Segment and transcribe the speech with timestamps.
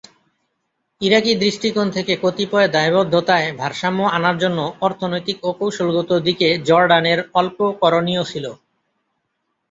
[1.01, 8.23] ইরাকি দৃষ্টিকোণ থেকে কতিপয় দায়বদ্ধতায় ভারসাম্য আনার জন্য অর্থনৈতিক ও কৌশলগত দিকে জর্ডানের অল্প করণীয়
[8.23, 8.45] ছিল।